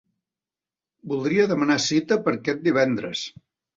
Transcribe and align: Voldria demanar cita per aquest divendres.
Voldria 1.11 1.47
demanar 1.51 1.77
cita 1.89 2.19
per 2.25 2.33
aquest 2.35 2.67
divendres. 2.71 3.23